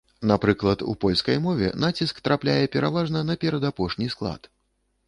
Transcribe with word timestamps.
Напрыклад, 0.29 0.79
у 0.93 0.95
польскай 1.05 1.37
мове 1.45 1.69
націск 1.85 2.25
трапляе 2.29 2.59
пераважна 2.77 3.25
на 3.33 3.41
перадапошні 3.47 4.15
склад. 4.17 4.53